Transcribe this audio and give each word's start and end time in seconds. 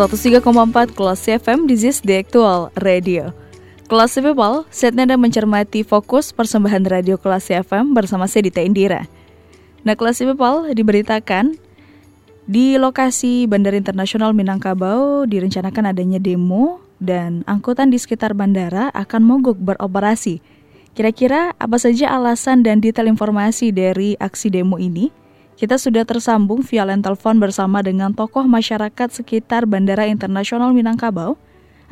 ...103,4 0.00 0.96
Kelas 0.96 1.28
FM 1.28 1.68
di 1.68 1.76
Zis 1.76 2.00
The 2.00 2.24
Actual 2.24 2.72
Radio. 2.80 3.36
Kelas 3.84 4.16
People, 4.16 4.64
setnya 4.72 5.04
dan 5.04 5.20
mencermati 5.20 5.84
fokus 5.84 6.32
persembahan 6.32 6.88
radio 6.88 7.20
kelas 7.20 7.52
FM 7.52 7.92
bersama 7.92 8.24
saya 8.24 8.48
Dita 8.48 8.64
Indira. 8.64 9.04
Nah, 9.84 9.92
kelas 9.92 10.24
People 10.24 10.72
diberitakan 10.72 11.52
di 12.48 12.80
lokasi 12.80 13.44
Bandara 13.44 13.76
Internasional 13.76 14.32
Minangkabau 14.32 15.28
direncanakan 15.28 15.92
adanya 15.92 16.16
demo 16.16 16.80
dan 16.96 17.44
angkutan 17.44 17.92
di 17.92 18.00
sekitar 18.00 18.32
bandara 18.32 18.88
akan 18.96 19.20
mogok 19.20 19.60
beroperasi. 19.60 20.40
Kira-kira 20.96 21.52
apa 21.60 21.76
saja 21.76 22.08
alasan 22.16 22.64
dan 22.64 22.80
detail 22.80 23.04
informasi 23.04 23.68
dari 23.68 24.16
aksi 24.16 24.48
demo 24.48 24.80
ini? 24.80 25.19
Kita 25.60 25.76
sudah 25.76 26.08
tersambung 26.08 26.64
via 26.64 26.88
telepon 26.88 27.36
bersama 27.36 27.84
dengan 27.84 28.16
tokoh 28.16 28.48
masyarakat 28.48 29.12
sekitar 29.12 29.68
Bandara 29.68 30.08
Internasional 30.08 30.72
Minangkabau. 30.72 31.36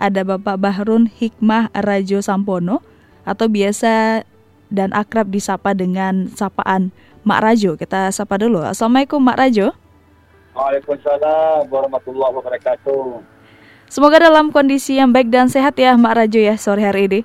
Ada 0.00 0.24
Bapak 0.24 0.56
Bahrun 0.56 1.04
Hikmah 1.04 1.68
Rajo 1.76 2.24
Sampono 2.24 2.80
atau 3.28 3.44
biasa 3.44 4.24
dan 4.72 4.88
akrab 4.96 5.28
disapa 5.28 5.76
dengan 5.76 6.32
sapaan 6.32 6.96
Mak 7.28 7.40
Rajo. 7.44 7.76
Kita 7.76 8.08
sapa 8.08 8.40
dulu. 8.40 8.64
Assalamualaikum 8.64 9.20
Mak 9.20 9.36
Rajo. 9.36 9.76
Waalaikumsalam 10.56 11.68
warahmatullahi 11.68 12.32
wabarakatuh. 12.40 13.20
Semoga 13.92 14.16
dalam 14.16 14.48
kondisi 14.48 14.96
yang 14.96 15.12
baik 15.12 15.28
dan 15.28 15.52
sehat 15.52 15.76
ya 15.76 15.92
Mak 15.92 16.16
Rajo 16.16 16.40
ya 16.40 16.56
sore 16.56 16.88
hari 16.88 17.04
ini. 17.04 17.20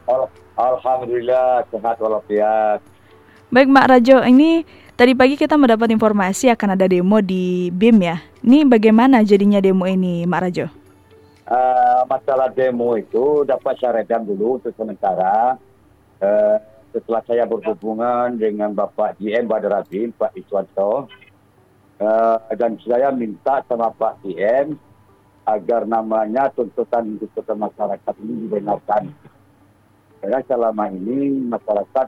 Alhamdulillah 0.60 1.64
sehat 1.72 1.96
walafiat. 2.04 2.84
Baik 3.48 3.72
Mak 3.72 3.88
Rajo, 3.96 4.28
ini 4.28 4.83
Tadi 4.94 5.18
pagi 5.18 5.34
kita 5.34 5.58
mendapat 5.58 5.90
informasi 5.90 6.54
akan 6.54 6.78
ada 6.78 6.86
demo 6.86 7.18
di 7.18 7.74
BIM 7.74 7.98
ya. 8.06 8.22
Ini 8.46 8.62
bagaimana 8.70 9.26
jadinya 9.26 9.58
demo 9.58 9.90
ini, 9.90 10.22
Mak 10.30 10.42
Rajo? 10.46 10.70
Uh, 11.50 12.06
masalah 12.06 12.54
demo 12.54 12.94
itu 12.94 13.42
dapat 13.42 13.74
saya 13.82 14.06
redam 14.06 14.22
dulu 14.22 14.62
untuk 14.62 14.70
sementara. 14.78 15.58
Uh, 16.22 16.62
setelah 16.94 17.26
saya 17.26 17.50
berhubungan 17.50 18.38
dengan 18.38 18.78
Bapak 18.78 19.18
GM 19.18 19.50
Badara 19.50 19.82
BIM, 19.82 20.14
Pak 20.14 20.38
Iswanto, 20.38 21.10
uh, 21.98 22.38
dan 22.54 22.78
saya 22.86 23.10
minta 23.10 23.66
sama 23.66 23.90
Pak 23.98 24.22
GM 24.22 24.78
agar 25.50 25.90
namanya 25.90 26.54
tuntutan 26.54 27.18
tuntutan 27.18 27.58
masyarakat 27.58 28.14
ini 28.22 28.46
dibenarkan. 28.46 29.10
Karena 30.22 30.40
selama 30.46 30.86
ini 30.94 31.50
masyarakat 31.50 32.08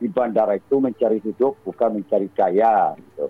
di 0.00 0.08
bandara 0.08 0.56
itu 0.56 0.80
mencari 0.80 1.20
hidup 1.20 1.60
bukan 1.62 2.00
mencari 2.00 2.32
kaya. 2.32 2.96
Gitu. 2.96 3.28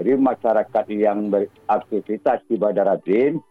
Jadi 0.00 0.10
masyarakat 0.16 0.84
yang 0.96 1.28
beraktivitas 1.28 2.40
di 2.48 2.56
bandara 2.56 2.96
bin, 2.96 3.44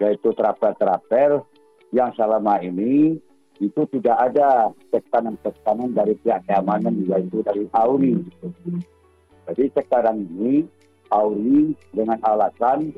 yaitu 0.00 0.32
travel-travel 0.32 1.44
yang 1.92 2.10
selama 2.16 2.64
ini 2.64 3.20
itu 3.58 3.82
tidak 3.90 4.16
ada 4.30 4.70
tekanan-tekanan 4.94 5.90
dari 5.90 6.14
pihak 6.22 6.46
keamanan 6.46 6.94
yaitu 7.04 7.44
dari 7.44 7.66
Auri. 7.76 8.16
Gitu. 8.24 8.46
Jadi 9.50 9.64
sekarang 9.76 10.24
ini 10.38 10.64
Auri 11.10 11.74
dengan 11.90 12.20
alasan 12.24 12.92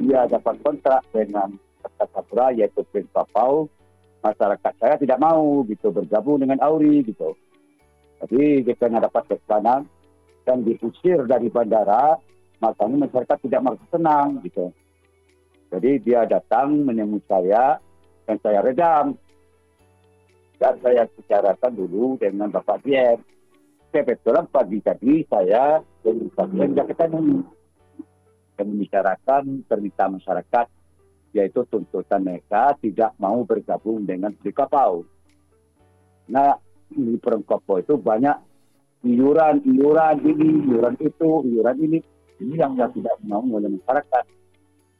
dia 0.00 0.24
dapat 0.30 0.56
kontrak 0.62 1.02
dengan 1.12 1.58
Kapura 1.96 2.50
yaitu 2.50 2.82
Prince 2.90 3.10
Papau, 3.14 3.70
masyarakat 4.22 4.72
saya 4.78 4.96
tidak 4.98 5.18
mau 5.22 5.62
gitu 5.66 5.90
bergabung 5.90 6.42
dengan 6.42 6.58
Auri 6.62 7.02
gitu. 7.02 7.34
Jadi 8.24 8.64
kita 8.64 8.88
dapat 8.88 9.22
tekanan 9.28 9.84
dan 10.46 10.62
diusir 10.64 11.26
dari 11.28 11.52
bandara, 11.52 12.16
makanya 12.62 13.08
masyarakat 13.08 13.38
tidak 13.44 13.60
merasa 13.60 13.86
senang 13.92 14.40
gitu. 14.46 14.72
Jadi 15.74 15.90
dia 16.00 16.24
datang 16.24 16.86
menemui 16.86 17.20
saya 17.26 17.76
dan 18.24 18.36
saya 18.40 18.62
redam. 18.62 19.18
Dan 20.56 20.74
saya 20.80 21.04
bicarakan 21.04 21.72
dulu 21.76 22.16
dengan 22.16 22.48
Bapak 22.48 22.80
Diem. 22.80 23.20
Kebetulan 23.92 24.48
pagi 24.48 24.80
tadi 24.80 25.20
saya 25.28 25.84
dengan 26.00 26.32
Bapak 26.32 26.46
Diem 26.48 26.72
ketemu 26.72 27.20
dan 28.56 28.66
membicarakan 28.72 29.42
permintaan 29.68 30.16
masyarakat 30.16 30.66
yaitu 31.36 31.60
tuntutan 31.68 32.24
mereka 32.24 32.72
tidak 32.80 33.12
mau 33.20 33.44
bergabung 33.44 34.08
dengan 34.08 34.32
kapal. 34.56 35.04
Nah, 36.32 36.56
di 36.90 37.18
Perengkopo 37.18 37.82
itu 37.82 37.94
banyak 37.98 38.36
iuran, 39.06 39.62
iuran 39.66 40.16
ini, 40.22 40.48
iuran 40.70 40.96
itu, 40.98 41.30
iuran 41.46 41.76
ini. 41.82 41.98
Ini 42.36 42.54
yang 42.60 42.76
tidak 42.76 43.16
mau 43.24 43.40
oleh 43.40 43.80
masyarakat. 43.80 44.24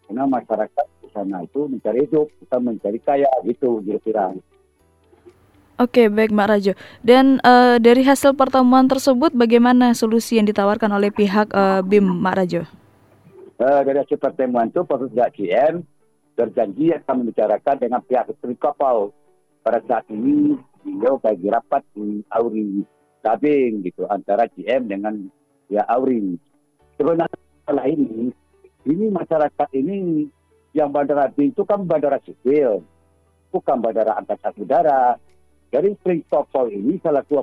Karena 0.06 0.24
masyarakat 0.24 0.86
di 1.02 1.08
sana 1.12 1.42
itu 1.44 1.66
mencari 1.68 2.06
hidup, 2.06 2.30
bukan 2.40 2.60
mencari 2.62 2.98
kaya 3.02 3.28
gitu 3.44 3.82
kira-kira. 3.82 4.32
Oke, 5.76 6.08
baik 6.08 6.32
Mbak 6.32 6.48
Rajo. 6.48 6.72
Dan 7.04 7.36
uh, 7.44 7.76
dari 7.76 8.00
hasil 8.00 8.32
pertemuan 8.32 8.88
tersebut, 8.88 9.36
bagaimana 9.36 9.92
solusi 9.92 10.40
yang 10.40 10.48
ditawarkan 10.48 10.88
oleh 10.88 11.12
pihak 11.12 11.52
uh, 11.52 11.84
BIM, 11.84 12.24
Mbak 12.24 12.34
Rajo? 12.40 12.62
Uh, 13.60 13.80
dari 13.84 14.00
hasil 14.00 14.16
pertemuan 14.16 14.72
itu, 14.72 14.80
Pak 14.80 15.12
GM 15.36 15.84
berjanji 16.32 16.96
akan 16.96 17.14
membicarakan 17.20 17.76
dengan 17.76 18.00
pihak 18.04 18.24
kapal. 18.56 19.12
Pada 19.60 19.84
saat 19.84 20.08
ini, 20.08 20.56
beliau 20.86 21.18
bagi 21.18 21.50
rapat 21.50 21.82
di 21.90 22.22
Auri 22.30 22.86
Tabing 23.26 23.82
gitu 23.82 24.06
antara 24.06 24.46
GM 24.54 24.86
dengan 24.86 25.26
ya 25.66 25.82
Auri. 25.90 26.38
Sebenarnya 26.94 27.82
ini 27.90 28.30
ini 28.86 29.06
masyarakat 29.10 29.68
ini 29.74 30.30
yang 30.70 30.94
bandara 30.94 31.34
itu 31.34 31.66
kan 31.66 31.82
bandara 31.82 32.22
sipil, 32.22 32.86
bukan 33.50 33.82
bandara 33.82 34.14
angkatan 34.14 34.54
udara. 34.62 35.18
Dari 35.66 35.90
Spring 35.98 36.22
Topol 36.30 36.70
ini 36.70 37.02
salah 37.02 37.26
satu 37.26 37.42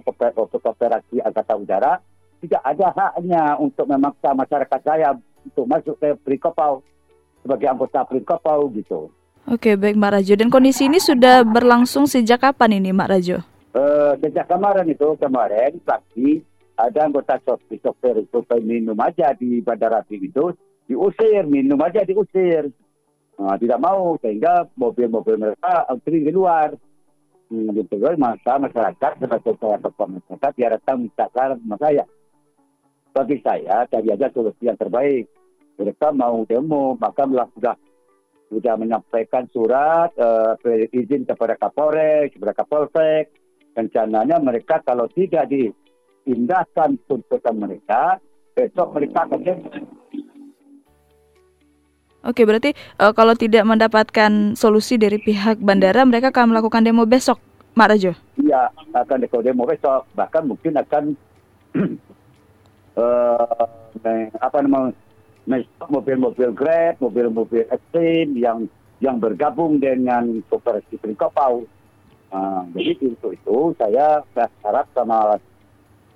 operasi 0.64 1.20
angkatan 1.20 1.68
udara 1.68 2.00
tidak 2.40 2.64
ada 2.64 2.88
haknya 2.96 3.44
untuk 3.60 3.84
memaksa 3.88 4.32
masyarakat 4.32 4.80
saya 4.80 5.12
untuk 5.44 5.68
masuk 5.68 5.96
ke 6.00 6.16
Prikopau 6.24 6.80
sebagai 7.44 7.68
anggota 7.68 8.08
Prikopau 8.08 8.72
gitu. 8.72 9.12
Oke, 9.44 9.76
baik 9.76 10.00
Mbak 10.00 10.12
Rajo. 10.16 10.34
Dan 10.40 10.48
kondisi 10.48 10.88
ini 10.88 11.04
sudah 11.04 11.44
berlangsung 11.44 12.08
sejak 12.08 12.40
kapan 12.40 12.80
ini 12.80 12.96
Mbak 12.96 13.10
Rajo? 13.12 13.38
Uh, 13.76 14.16
sejak 14.24 14.48
kemarin 14.48 14.88
itu, 14.88 15.18
kemarin 15.20 15.76
pagi 15.84 16.40
ada 16.80 17.00
anggota 17.04 17.36
sopir, 17.44 17.78
sopir 17.84 18.16
itu 18.24 18.40
minum 18.64 18.96
aja 19.04 19.36
di 19.36 19.60
Bandara 19.60 20.00
itu, 20.08 20.56
diusir, 20.88 21.44
minum 21.44 21.78
aja 21.84 22.08
diusir. 22.08 22.72
Nah, 23.34 23.58
tidak 23.58 23.82
mau, 23.82 24.16
sehingga 24.22 24.70
mobil-mobil 24.78 25.36
mereka 25.42 25.90
antri 25.90 26.22
di 26.22 26.32
luar. 26.32 26.72
Hmm, 27.52 27.76
gitu, 27.76 28.00
maka 28.18 28.58
masyarakat, 28.58 29.12
sebagai 29.20 29.54
saya 29.60 29.78
tokoh 29.84 30.08
masyarakat, 30.08 30.52
dia 30.56 30.70
datang 30.74 30.98
minta 31.06 31.26
saran 31.34 31.60
sama 31.60 31.78
saya. 31.78 32.06
Bagi 33.14 33.38
saya, 33.46 33.86
cari 33.92 34.10
aja 34.10 34.32
solusi 34.34 34.66
yang 34.66 34.80
terbaik. 34.80 35.30
Mereka 35.78 36.14
mau 36.14 36.46
demo, 36.46 36.98
maka 36.98 37.26
sudah 37.54 37.78
sudah 38.54 38.78
menyampaikan 38.78 39.50
surat 39.50 40.14
uh, 40.22 40.54
izin 40.94 41.26
kepada 41.26 41.58
Kapolres, 41.58 42.30
kepada 42.30 42.54
Kapolsek. 42.54 43.34
Rencananya 43.74 44.38
mereka 44.38 44.86
kalau 44.86 45.10
tidak 45.10 45.50
diindahkan 45.50 47.02
tuntutan 47.10 47.58
mereka, 47.58 48.22
besok 48.54 48.94
mereka 48.94 49.26
akan 49.26 49.42
Oke, 52.24 52.48
berarti 52.48 52.72
uh, 53.04 53.12
kalau 53.12 53.36
tidak 53.36 53.68
mendapatkan 53.68 54.56
solusi 54.56 54.96
dari 54.96 55.20
pihak 55.20 55.60
bandara, 55.60 56.08
mereka 56.08 56.32
akan 56.32 56.56
melakukan 56.56 56.86
demo 56.86 57.04
besok, 57.04 57.36
Mak 57.76 57.88
Rajo? 57.92 58.16
Iya, 58.40 58.72
akan 58.96 59.28
demo 59.44 59.68
besok. 59.68 60.08
Bahkan 60.16 60.44
mungkin 60.48 60.72
akan 60.80 61.04
uh, 63.02 63.66
apa 64.40 64.58
namanya 64.64 64.96
mobil-mobil 65.92 66.56
Grab, 66.56 67.00
mobil-mobil 67.04 67.68
ekstrim 67.68 68.36
yang 68.40 68.68
yang 69.04 69.20
bergabung 69.20 69.84
dengan 69.84 70.40
kooperasi 70.48 70.96
Prinkopau. 70.96 71.68
Uh, 72.34 72.64
jadi 72.74 73.14
untuk 73.14 73.36
itu 73.36 73.58
saya 73.78 74.26
berharap 74.34 74.88
sama 74.96 75.38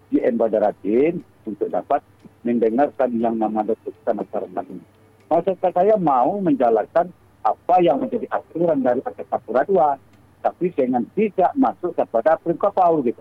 GM 0.09 0.39
Badaratin 0.39 1.21
untuk 1.45 1.67
dapat 1.69 2.01
mendengarkan 2.41 3.11
yang 3.19 3.35
namanya 3.35 3.75
keputusan 3.75 4.23
masyarakat 4.23 4.65
ini. 4.71 4.85
Masyarakat 5.27 5.71
saya 5.75 5.95
mau 5.99 6.39
menjalankan 6.39 7.11
apa 7.43 7.75
yang 7.83 7.99
menjadi 7.99 8.27
aturan 8.31 8.79
dari 8.81 9.03
Sapura 9.27 9.67
2 9.67 10.43
tapi 10.47 10.71
dengan 10.71 11.03
tidak 11.11 11.51
masuk 11.59 11.91
kepada 11.91 12.39
kapal 12.39 13.03
gitu. 13.03 13.19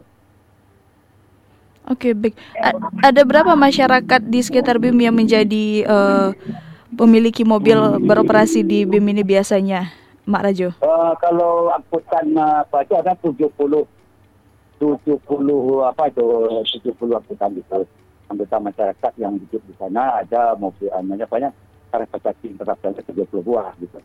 Oke, 1.86 2.18
baik. 2.18 2.34
A 2.58 2.74
ada 3.06 3.22
berapa 3.22 3.54
masyarakat 3.54 4.20
di 4.26 4.42
sekitar 4.42 4.82
BIM 4.82 4.98
yang 5.06 5.14
menjadi 5.14 5.86
uh, 5.86 6.34
memiliki 6.90 7.46
mobil 7.46 7.78
beroperasi 8.02 8.66
di 8.66 8.82
BIM 8.82 9.06
ini 9.14 9.22
biasanya, 9.22 9.94
Mak 10.26 10.42
Rajo? 10.42 10.68
Uh, 10.82 11.14
kalau 11.22 11.70
angkutan 11.70 12.34
uh, 12.34 12.66
apa 12.66 12.82
itu 12.82 12.94
ada 12.98 13.14
70 13.14 13.86
70 14.82 15.22
apa 15.86 16.02
itu 16.10 16.26
70 16.84 17.18
angkutan 17.22 17.50
itu 17.54 17.78
anggota 18.26 18.56
masyarakat 18.58 19.12
yang 19.22 19.38
hidup 19.38 19.62
di 19.62 19.74
sana 19.78 20.20
ada 20.20 20.58
mobil 20.58 20.90
namanya 20.90 21.30
banyak 21.30 21.52
transportasi 21.94 22.50
internasional 22.50 22.98
70 22.98 23.46
buah 23.46 23.70
gitu. 23.78 23.98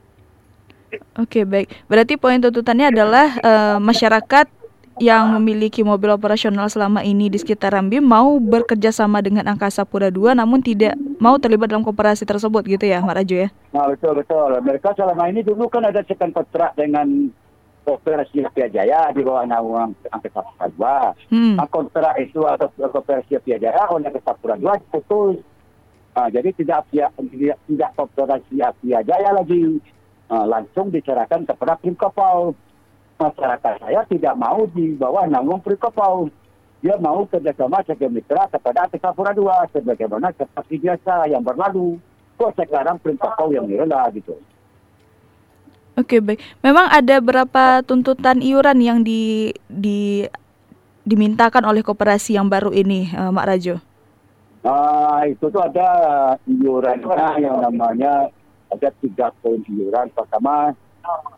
Oke 1.18 1.48
baik, 1.48 1.72
berarti 1.90 2.20
poin 2.20 2.38
tuntutannya 2.38 2.94
adalah 2.94 3.28
uh, 3.42 3.78
masyarakat 3.82 4.61
yang 5.02 5.34
memiliki 5.42 5.82
mobil 5.82 6.14
operasional 6.14 6.70
selama 6.70 7.02
ini 7.02 7.26
di 7.26 7.42
sekitar 7.42 7.74
Rambi 7.74 7.98
mau 7.98 8.38
bekerja 8.38 8.94
sama 8.94 9.18
dengan 9.26 9.50
Angkasa 9.50 9.82
Pura 9.82 10.14
II 10.14 10.38
namun 10.38 10.62
tidak 10.62 10.94
mau 11.18 11.42
terlibat 11.42 11.74
dalam 11.74 11.82
kooperasi 11.82 12.22
tersebut 12.22 12.62
gitu 12.70 12.86
ya 12.86 13.02
Mak 13.02 13.18
Rajo 13.18 13.36
ya? 13.36 13.50
Nah 13.74 13.90
betul 13.90 14.22
betul. 14.22 14.54
Mereka 14.62 14.94
selama 14.94 15.26
ini 15.26 15.42
dulu 15.42 15.66
kan 15.74 15.90
ada 15.90 16.06
sekan 16.06 16.30
kontrak 16.30 16.78
dengan 16.78 17.34
Kooperasi 17.82 18.46
Pia 18.54 18.70
Jaya 18.70 19.10
di 19.10 19.26
bawah 19.26 19.42
naungan 19.42 19.98
Angkasa 20.14 20.46
Pura 20.46 20.70
II. 20.70 21.34
Hmm. 21.34 21.58
Nah, 21.58 21.66
kontrak 21.66 22.14
itu 22.22 22.46
atau 22.46 22.70
Kooperasi 22.70 23.42
Pia 23.42 23.58
Jaya 23.58 23.90
oleh 23.90 24.06
Angkasa 24.06 24.38
Pura 24.38 24.54
II 24.54 24.78
putus. 24.94 25.42
Nah, 26.14 26.30
jadi 26.30 26.54
tidak 26.54 26.86
tidak, 26.94 27.10
tidak 27.66 27.90
Kooperasi 27.98 28.54
Jaya 28.86 29.30
lagi 29.34 29.82
uh, 30.30 30.46
langsung 30.46 30.94
diserahkan 30.94 31.42
kepada 31.50 31.74
Prim 31.82 31.98
Kapal. 31.98 32.54
Masyarakat 33.22 33.74
saya 33.78 34.02
tidak 34.10 34.34
mau 34.34 34.66
di 34.74 34.98
bawah 34.98 35.30
naungan 35.30 35.62
Prim 35.62 35.78
Kapal. 35.78 36.34
Dia 36.82 36.98
mau 36.98 37.22
kerjasama 37.30 37.86
sebagai 37.86 38.10
mitra 38.10 38.50
kepada 38.50 38.90
Sapura 38.98 39.30
2 39.38 39.78
sebagaimana 39.78 40.34
seperti 40.34 40.82
biasa 40.82 41.30
yang 41.30 41.46
berlalu. 41.46 42.02
Kok 42.42 42.58
sekarang 42.58 42.98
Prim 42.98 43.22
Kapal 43.22 43.54
yang 43.54 43.70
direla 43.70 44.10
gitu. 44.10 44.34
Oke 45.94 46.18
baik. 46.18 46.42
Memang 46.66 46.90
ada 46.90 47.22
berapa 47.22 47.86
tuntutan 47.86 48.42
iuran 48.42 48.82
yang 48.82 49.06
di, 49.06 49.54
di 49.70 50.26
dimintakan 51.06 51.62
oleh 51.70 51.86
koperasi 51.86 52.42
yang 52.42 52.50
baru 52.50 52.74
ini, 52.74 53.14
uh, 53.14 53.30
Mak 53.30 53.46
Rajo? 53.46 53.76
Nah, 54.66 55.22
itu 55.30 55.46
tuh 55.50 55.62
ada 55.62 55.90
iurannya 56.46 57.42
yang 57.42 57.62
namanya 57.62 58.30
ada 58.74 58.90
tiga 59.02 59.30
poin 59.42 59.62
iuran. 59.66 60.10
Pertama, 60.14 60.74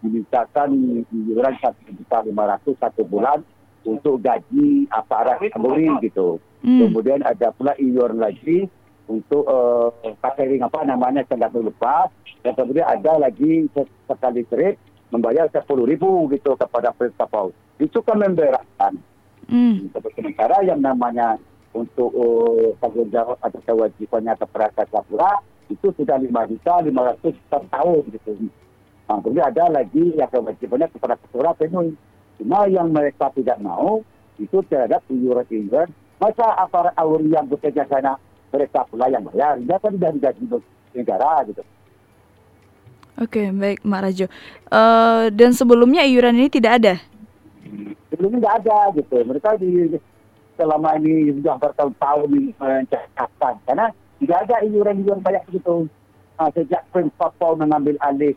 dimintakan 0.03 0.69
iuran 1.09 1.55
satu 1.63 1.79
juta 1.91 2.17
lima 2.27 2.43
ratus 2.55 2.75
satu 2.79 3.03
bulan 3.07 3.41
untuk 3.83 4.19
gaji 4.23 4.87
aparat 4.91 5.39
Polri 5.55 5.91
gitu. 6.03 6.39
Hmm. 6.63 6.87
Kemudian 6.87 7.19
ada 7.23 7.51
pula 7.51 7.75
iuran 7.75 8.23
lagi 8.23 8.67
untuk 9.11 9.43
uh, 9.43 9.91
catering 10.23 10.63
apa 10.63 10.87
namanya 10.87 11.27
saya 11.27 11.51
lupa. 11.51 12.07
Dan 12.43 12.55
kemudian 12.59 12.87
ada 12.87 13.19
lagi 13.19 13.67
sekali 14.07 14.43
trip 14.47 14.75
membayar 15.11 15.47
sepuluh 15.51 15.87
ribu 15.87 16.27
gitu 16.31 16.55
kepada 16.55 16.91
kapal. 16.95 17.51
Itu 17.79 17.99
kan 18.03 18.19
memberatkan. 18.19 18.99
Hmm. 19.47 19.91
Sementara 19.91 20.63
yang 20.63 20.79
namanya 20.79 21.35
untuk 21.75 22.11
uh, 22.15 22.71
tanggung 22.79 23.11
jawab 23.11 23.35
atau 23.43 23.59
kewajibannya 23.65 24.33
kepada 24.39 24.87
Sapura 24.87 25.43
itu 25.67 25.89
sudah 25.95 26.19
lima 26.19 26.47
juta 26.47 26.79
lima 26.83 27.11
ratus 27.11 27.35
per 27.51 27.63
tahun 27.67 28.03
gitu. 28.13 28.31
Nah, 29.03 29.19
kemudian 29.19 29.51
ada 29.51 29.67
lagi 29.67 30.15
yang 30.15 30.29
kewajibannya 30.31 30.87
kepada 30.91 31.15
ketua 31.19 31.51
penuh. 31.55 31.91
Cuma 32.39 32.65
yang 32.71 32.89
mereka 32.89 33.29
tidak 33.35 33.59
mau 33.59 34.01
itu 34.39 34.57
terhadap 34.71 35.03
iuran-iuran. 35.11 35.91
Masa 36.17 36.55
aparat 36.55 36.95
awal 36.95 37.23
yang 37.27 37.45
bekerja 37.51 37.83
sana 37.91 38.15
mereka 38.53 38.87
pula 38.87 39.11
yang 39.11 39.27
bayar. 39.27 39.59
Dia 39.59 39.77
kan 39.81 39.93
dari 39.99 40.17
gaji 40.21 40.43
negara 40.95 41.43
gitu. 41.49 41.63
Oke, 43.21 43.53
baik 43.53 43.85
Mak 43.85 44.01
Rajo. 44.09 44.25
Uh, 44.73 45.29
dan 45.29 45.53
sebelumnya 45.53 46.01
iuran 46.01 46.33
ini 46.33 46.49
tidak 46.49 46.81
ada? 46.81 46.93
Sebelumnya 48.09 48.39
tidak 48.41 48.55
ada 48.65 48.77
gitu. 48.97 49.17
Mereka 49.21 49.49
di 49.61 49.69
selama 50.53 50.97
ini 51.01 51.33
sudah 51.37 51.57
bertahun-tahun 51.57 52.29
mencatatkan 52.57 53.53
karena 53.65 53.85
tidak 54.21 54.37
ada 54.49 54.55
iuran-iuran 54.65 55.21
banyak 55.21 55.43
begitu. 55.49 55.85
Nah, 56.33 56.49
sejak 56.57 56.81
Prince 56.89 57.13
Papua 57.13 57.53
mengambil 57.53 57.93
alih 58.01 58.33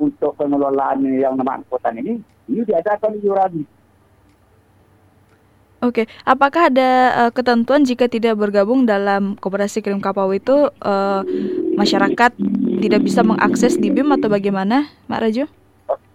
untuk 0.00 0.32
pengelolaan 0.40 1.04
yang 1.04 1.36
nama 1.36 1.60
angkutan 1.60 2.00
ini, 2.00 2.18
ini 2.48 2.60
diadakan 2.64 3.20
iuran. 3.20 3.52
Oke, 5.80 6.04
apakah 6.28 6.68
ada 6.68 6.90
uh, 7.16 7.30
ketentuan 7.32 7.88
jika 7.88 8.04
tidak 8.04 8.36
bergabung 8.36 8.84
dalam 8.84 9.32
koperasi 9.40 9.80
kirim 9.80 9.96
kapal 10.04 10.28
itu 10.36 10.68
uh, 10.84 11.24
masyarakat 11.72 12.36
tidak 12.84 13.00
bisa 13.00 13.24
mengakses 13.24 13.80
di 13.80 13.88
BIM 13.88 14.12
atau 14.12 14.28
bagaimana, 14.28 14.92
Mak 15.08 15.20
Rajo? 15.24 15.44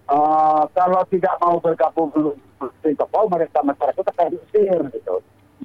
Uh, 0.06 0.70
kalau 0.70 1.02
tidak 1.10 1.34
mau 1.42 1.58
bergabung 1.58 2.14
kirim 2.14 2.94
kapal, 2.94 3.26
mereka 3.26 3.66
masyarakat 3.66 4.06
akan 4.06 4.38
diusir 4.38 4.80
gitu. 4.94 5.16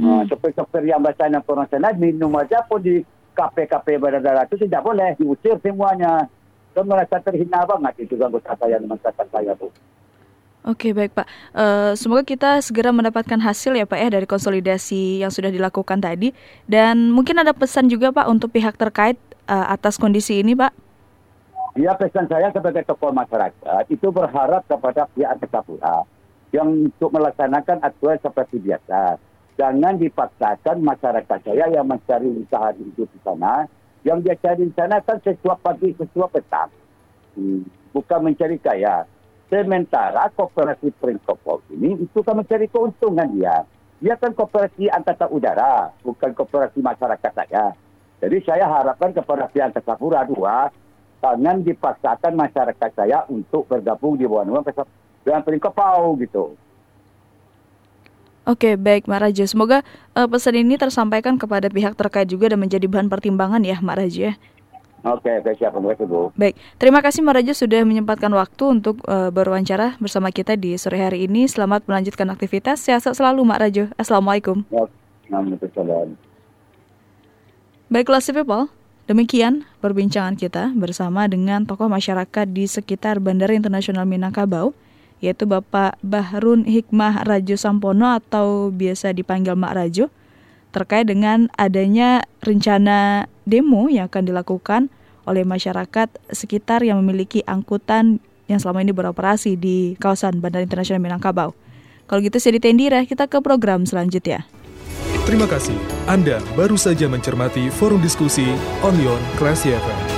Hmm. 0.00 0.08
Uh, 0.08 0.23
sopir-sopir 0.32 0.81
yang 0.88 1.05
bacanya 1.05 1.44
internasional 1.44 1.93
minum 2.00 2.32
aja 2.40 2.64
pun 2.64 2.81
di 2.81 3.05
KP-KP 3.37 4.00
bandara 4.00 4.49
itu 4.49 4.64
tidak 4.64 4.81
boleh 4.81 5.12
diusir 5.20 5.61
semuanya. 5.61 6.25
Dan 6.80 6.88
merasa 6.88 7.20
terhina 7.20 7.60
banget 7.68 8.08
itu 8.08 8.16
anggota 8.16 8.56
saya 8.56 8.80
dan 8.80 8.88
masyarakat 8.88 9.26
saya 9.28 9.52
tuh. 9.60 9.68
Oke 10.64 10.96
baik 10.96 11.12
Pak, 11.12 11.28
uh, 11.52 11.92
semoga 11.92 12.24
kita 12.24 12.60
segera 12.64 12.88
mendapatkan 12.88 13.36
hasil 13.36 13.76
ya 13.76 13.84
Pak 13.84 14.00
ya 14.00 14.08
dari 14.08 14.24
konsolidasi 14.24 15.20
yang 15.20 15.28
sudah 15.28 15.52
dilakukan 15.52 16.00
tadi 16.00 16.32
dan 16.64 17.12
mungkin 17.12 17.36
ada 17.36 17.52
pesan 17.52 17.92
juga 17.92 18.12
Pak 18.12 18.28
untuk 18.28 18.52
pihak 18.56 18.80
terkait 18.80 19.20
uh, 19.44 19.72
atas 19.72 20.00
kondisi 20.00 20.40
ini 20.40 20.56
Pak. 20.56 20.72
Ya 21.76 21.92
pesan 22.00 22.28
saya 22.32 22.48
sebagai 22.52 22.84
tokoh 22.88 23.12
masyarakat 23.12 23.84
itu 23.92 24.08
berharap 24.08 24.64
kepada 24.64 25.04
pihak 25.12 25.36
Kesapura 25.44 26.04
yang 26.52 26.88
untuk 26.88 27.12
melaksanakan 27.12 27.80
aturan 27.84 28.20
seperti 28.24 28.56
biasa. 28.60 29.20
Jangan 29.56 30.00
dipaksakan 30.00 30.76
masyarakat 30.80 31.38
saya 31.44 31.68
yang 31.68 31.84
mencari 31.84 32.28
usaha 32.36 32.72
hidup 32.72 33.08
di 33.12 33.20
sana, 33.20 33.68
yang 34.06 34.25
dia 34.25 34.37
cari 34.41 34.67
di 34.67 34.75
sana 34.76 35.00
kan 35.05 35.20
sesuap 35.20 35.61
pagi, 35.61 35.93
sesuap 35.97 36.32
petang. 36.32 36.73
Hmm, 37.37 37.62
bukan 37.94 38.20
mencari 38.26 38.59
kaya 38.59 39.07
Sementara 39.50 40.30
kooperasi 40.30 40.95
Prinkopol 40.95 41.59
ini 41.75 42.07
itu 42.07 42.23
kan 42.23 42.38
mencari 42.38 42.71
keuntungan 42.71 43.26
dia. 43.35 43.66
Dia 43.99 44.14
kan 44.14 44.30
kooperasi 44.30 44.87
angkatan 44.87 45.26
udara, 45.26 45.90
bukan 46.07 46.30
kooperasi 46.38 46.78
masyarakat 46.78 47.33
saya. 47.35 47.75
Jadi 48.23 48.37
saya 48.47 48.71
harapkan 48.71 49.11
kepada 49.11 49.50
pihak 49.50 49.75
Kesapura 49.75 50.23
dua, 50.23 50.71
jangan 51.19 51.66
dipaksakan 51.66 52.38
masyarakat 52.38 52.90
saya 52.95 53.26
untuk 53.26 53.66
bergabung 53.66 54.14
di 54.14 54.30
bawah 54.30 54.47
naungan 54.47 54.87
dengan 55.26 55.42
Prinkopol 55.42 56.14
gitu. 56.23 56.54
Oke, 58.50 58.75
baik 58.75 59.07
Mak 59.07 59.23
Raja. 59.23 59.47
Semoga 59.47 59.87
uh, 60.19 60.26
pesan 60.26 60.59
ini 60.59 60.75
tersampaikan 60.75 61.38
kepada 61.38 61.71
pihak 61.71 61.95
terkait 61.95 62.26
juga 62.26 62.50
dan 62.50 62.59
menjadi 62.59 62.90
bahan 62.90 63.07
pertimbangan 63.07 63.62
ya 63.62 63.78
Mak 63.78 63.95
Raja. 64.02 64.35
Oke, 65.07 65.30
oke 65.30 65.54
siap 65.54 65.73
Bu. 65.78 66.28
Baik, 66.35 66.59
terima 66.76 67.00
kasih 67.00 67.25
Marajo 67.25 67.57
sudah 67.57 67.80
menyempatkan 67.88 68.28
waktu 68.37 68.64
untuk 68.69 69.00
uh, 69.09 69.33
berwawancara 69.33 69.97
bersama 69.97 70.28
kita 70.28 70.59
di 70.59 70.76
sore 70.76 71.00
hari 71.00 71.25
ini. 71.30 71.47
Selamat 71.49 71.87
melanjutkan 71.88 72.28
aktivitas. 72.28 72.85
Sehat 72.85 73.07
selalu 73.07 73.40
Mak 73.47 73.59
Rajo. 73.62 73.85
Assalamualaikum. 73.97 74.66
Waalaikumsalam. 75.30 76.19
Baiklah 77.88 78.21
si 78.21 78.35
people, 78.37 78.69
demikian 79.09 79.64
perbincangan 79.80 80.37
kita 80.37 80.75
bersama 80.76 81.25
dengan 81.30 81.64
tokoh 81.64 81.88
masyarakat 81.88 82.47
di 82.50 82.69
sekitar 82.69 83.25
Bandara 83.25 83.57
Internasional 83.57 84.04
Minangkabau, 84.04 84.76
yaitu 85.20 85.44
Bapak 85.44 86.00
Bahrun 86.00 86.64
Hikmah 86.64 87.28
Rajo 87.28 87.56
Sampono 87.56 88.08
atau 88.08 88.72
biasa 88.72 89.12
dipanggil 89.12 89.52
Mak 89.56 89.72
Rajo, 89.76 90.08
terkait 90.72 91.06
dengan 91.06 91.52
adanya 91.60 92.24
rencana 92.40 93.28
demo 93.44 93.86
yang 93.92 94.08
akan 94.08 94.24
dilakukan 94.24 94.82
oleh 95.28 95.44
masyarakat 95.44 96.08
sekitar 96.32 96.82
yang 96.82 97.04
memiliki 97.04 97.44
angkutan 97.44 98.18
yang 98.50 98.58
selama 98.58 98.82
ini 98.82 98.90
beroperasi 98.90 99.54
di 99.54 99.94
kawasan 100.02 100.42
Bandara 100.42 100.66
Internasional 100.66 100.98
Minangkabau. 100.98 101.54
Kalau 102.10 102.20
gitu 102.26 102.42
saya 102.42 102.58
Ditendira, 102.58 103.06
kita 103.06 103.30
ke 103.30 103.38
program 103.38 103.86
selanjutnya. 103.86 104.42
Terima 105.22 105.46
kasih. 105.46 105.78
Anda 106.10 106.42
baru 106.58 106.74
saja 106.74 107.06
mencermati 107.06 107.70
forum 107.70 108.02
diskusi 108.02 108.50
Onion 108.82 109.22
Classy 109.38 109.70
FM. 109.70 110.10